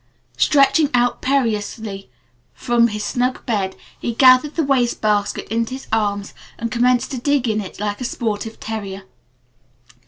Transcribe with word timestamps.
Stretching 0.35 0.89
out 0.95 1.21
perilously 1.21 2.09
from 2.55 2.87
his 2.87 3.03
snug 3.03 3.45
bed 3.45 3.75
he 3.99 4.13
gathered 4.15 4.55
the 4.55 4.63
waste 4.63 4.99
basket 4.99 5.47
into 5.49 5.75
his 5.75 5.85
arms 5.91 6.33
and 6.57 6.71
commenced 6.71 7.11
to 7.11 7.19
dig 7.19 7.47
in 7.47 7.61
it 7.61 7.79
like 7.79 8.01
a 8.01 8.03
sportive 8.03 8.59
terrier. 8.59 9.03